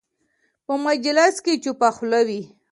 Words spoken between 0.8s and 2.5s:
مجلس کې چوپه خوله وي.